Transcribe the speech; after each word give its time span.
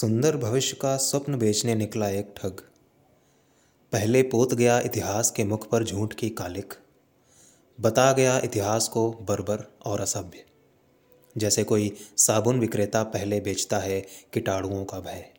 सुंदर 0.00 0.36
भविष्य 0.36 0.76
का 0.80 0.96
स्वप्न 0.96 1.38
बेचने 1.38 1.74
निकला 1.74 2.08
एक 2.08 2.34
ठग। 2.36 2.52
पहले 3.92 4.22
पोत 4.22 4.54
गया 4.54 4.80
इतिहास 4.80 5.30
के 5.30 5.44
मुख 5.44 5.68
पर 5.68 5.84
झूठ 5.84 6.14
की 6.14 6.30
कालिक। 6.30 6.74
बता 7.80 8.12
गया 8.12 8.38
इतिहास 8.38 8.88
को 8.88 9.12
बर्बर 9.12 9.76
और 9.84 10.00
असभ्य। 10.00 10.44
जैसे 11.36 11.64
कोई 11.64 11.96
साबुन 12.16 12.60
विक्रेता 12.60 13.02
पहले 13.02 13.40
बेचता 13.40 13.78
है 13.78 14.00
कीटाणुओं 14.32 14.84
का 14.84 15.00
भय। 15.00 15.32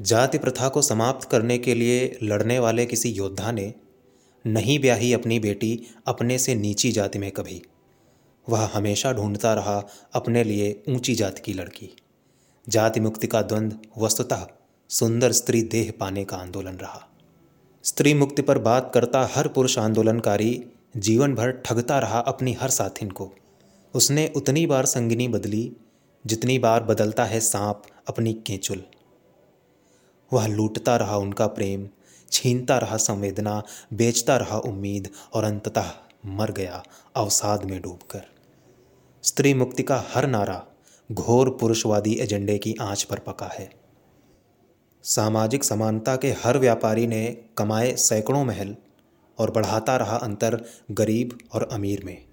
जाति 0.00 0.38
प्रथा 0.38 0.68
को 0.68 0.82
समाप्त 0.82 1.28
करने 1.28 1.58
के 1.58 1.74
लिए 1.74 2.18
लड़ने 2.22 2.58
वाले 2.58 2.86
किसी 2.86 3.10
योद्धा 3.10 3.52
ने 3.52 3.74
नहीं 4.46 4.78
ब्याही 4.78 5.12
अपनी 5.12 5.38
बेटी 5.38 5.86
अपने 6.06 6.38
से 6.38 6.54
नीची 6.54 6.92
जाति 6.92 7.18
में 7.18 7.30
कभी। 7.30 7.62
वह 8.48 8.64
हमेशा 8.66 9.12
ढूंढता 9.12 9.54
रहा 9.54 9.88
अपने 10.12 10.44
लिए 10.44 10.82
ऊँची 10.88 11.14
जाति 11.14 11.40
की 11.40 11.52
लड़की। 11.52 11.96
जाति 12.68 13.00
मुक्ति 13.00 13.26
का 13.26 13.42
द्वंद्व 13.42 14.04
वस्तुतः 14.04 14.46
सुंदर 14.88 15.32
स्त्री 15.32 15.62
देह 15.62 15.92
पाने 16.00 16.24
का 16.24 16.36
आंदोलन 16.36 16.74
रहा। 16.74 17.08
स्त्री 17.84 18.14
मुक्ति 18.14 18.42
पर 18.42 18.58
बात 18.58 18.90
करता 18.94 19.30
हर 19.34 19.48
पुरुष 19.48 19.78
आंदोलनकारी 19.78 20.64
जीवन 20.96 21.34
भर 21.34 21.50
ठगता 21.50 21.98
रहा 21.98 22.18
अपनी 22.18 22.52
हर 22.52 22.70
साथिन 22.70 23.10
को। 23.10 23.32
उसने 23.94 24.32
उतनी 24.36 24.66
बार 24.66 24.86
संगिनी 24.86 25.28
बदली, 25.28 25.76
जितनी 26.26 26.58
बार 26.58 26.82
बदलता 26.82 27.24
है 27.24 27.40
सांप 27.40 27.82
अपनी 28.08 28.32
केंचुल। 28.32 28.82
वह 30.32 30.46
लूटता 30.46 30.96
रहा 30.96 31.16
उनका 31.16 31.46
प्रेम, 31.46 31.88
छीनता 32.32 32.78
रहा 32.78 32.96
संवेदना, 32.96 33.62
बेचता 33.92 34.36
रहा 34.36 34.58
उम्मीद 34.58 35.10
और 35.32 35.44
अंततः 35.44 35.90
मर 36.26 36.52
गया 36.52 36.82
अवसाद 37.16 37.64
में 37.64 37.82
डूबकर। 37.82 38.22
स्त्री 39.22 39.54
मुक्ति 39.54 39.82
का 39.82 40.04
हर 40.14 40.26
नारा 40.26 40.66
घोर 41.12 41.50
पुरुषवादी 41.50 42.14
एजेंडे 42.14 42.58
की 42.58 42.74
आँच 42.80 43.02
पर 43.02 43.18
पका 43.18 43.46
है। 43.46 43.70
सामाजिक 45.02 45.64
समानता 45.64 46.16
के 46.16 46.30
हर 46.30 46.58
व्यापारी 46.58 47.06
ने 47.06 47.44
कमाए 47.58 47.96
सैकड़ों 47.96 48.44
महल 48.44 48.76
और 49.38 49.50
बढ़ाता 49.50 49.96
रहा 49.96 50.16
अंतर 50.16 50.64
गरीब 50.90 51.38
और 51.52 51.68
अमीर 51.72 52.04
में। 52.04 52.24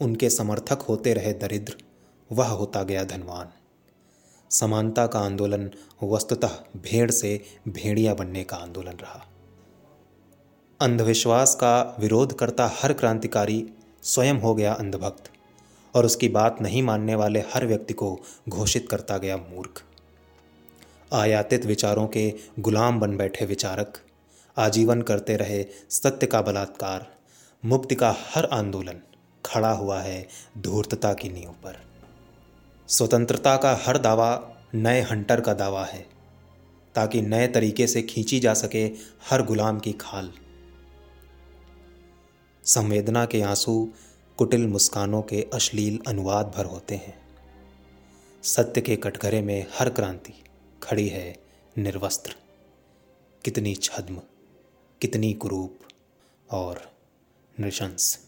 उनके 0.00 0.30
समर्थक 0.30 0.82
होते 0.82 1.14
रहे 1.14 1.32
दरिद्र, 1.32 1.76
वह 2.32 2.46
होता 2.46 2.82
गया 2.82 3.04
धनवान। 3.04 3.48
समानता 4.50 5.06
का 5.06 5.18
आंदोलन 5.18 5.70
वस्तुतः 6.02 6.50
भेड़ 6.76 7.10
से 7.10 7.40
भेड़िया 7.68 8.14
बनने 8.14 8.44
का 8.44 8.56
आंदोलन 8.56 8.96
रहा। 9.02 9.26
अंधविश्वास 10.80 11.54
का 11.54 11.96
विरोध 12.00 12.38
करता 12.38 12.70
हर 12.74 12.92
क्रांतिकारी 12.92 13.70
स्वयं 14.02 14.34
हो 14.34 14.54
गया 14.54 14.72
अंधभक्त। 14.72 15.32
और 15.96 16.06
उसकी 16.06 16.28
बात 16.28 16.56
नहीं 16.62 16.82
मानने 16.82 17.14
वाले 17.14 17.40
हर 17.40 17.66
व्यक्ति 17.66 17.94
को 17.94 18.20
घोषित 18.48 18.88
करता 18.90 19.18
गया 19.18 19.36
मूर्ख। 19.36 19.82
आयातित 21.12 21.66
विचारों 21.66 22.06
के 22.06 22.34
गुलाम 22.58 23.00
बन 23.00 23.16
बैठे 23.16 23.44
विचारक, 23.44 23.98
आजीवन 24.56 25.02
करते 25.02 25.36
रहे 25.36 25.64
सत्य 25.90 26.26
का 26.26 26.42
बलात्कार, 26.42 27.06
मुक्ति 27.64 27.94
का 27.94 28.16
हर 28.34 28.44
आंदोलन, 28.44 29.00
खड़ा 29.46 29.70
हुआ 29.70 30.00
है 30.00 30.26
धूर्तता 30.58 31.14
की 31.14 31.28
नींव 31.28 31.50
पर। 31.50 31.76
स्वतंत्रता 32.88 33.56
का 33.56 33.80
हर 33.86 33.98
दावा 33.98 34.52
नए 34.74 35.00
हंटर 35.00 35.40
का 35.40 35.54
दावा 35.54 35.84
है, 35.84 36.06
ताकि 36.94 37.22
नए 37.22 37.46
तरीके 37.48 37.86
से 37.86 38.02
खींची 38.02 38.40
जा 38.40 38.54
सके 38.54 38.90
हर 39.30 39.42
गुलाम 39.42 39.78
की 39.78 39.92
खाल। 39.92 40.32
संवेदना 42.64 43.26
के 43.26 43.42
आँसू 43.42 43.88
कुटिल 44.36 44.66
मुस्कानों 44.66 45.22
के 45.22 45.46
अश्लील 45.54 46.00
अनुवाद 46.06 46.52
भर 46.56 46.64
होते 46.64 46.94
हैं। 46.94 47.18
सत्य 48.42 48.80
के 48.80 48.96
कटघरे 48.96 49.42
में 49.42 49.66
हर 49.78 49.90
क्रांति 49.90 50.44
खड़ी 50.82 51.08
है 51.08 51.38
निर्वस्त्र। 51.78 52.34
कितनी 53.44 53.74
छद्म, 53.74 54.20
कितनी 55.00 55.32
कुरूप 55.32 55.78
और 56.50 56.92
नृशंस। 57.60 58.25